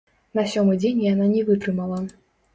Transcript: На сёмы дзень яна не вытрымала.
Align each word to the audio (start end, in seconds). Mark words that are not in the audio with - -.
На 0.39 0.45
сёмы 0.53 0.77
дзень 0.79 1.03
яна 1.11 1.29
не 1.35 1.45
вытрымала. 1.51 2.03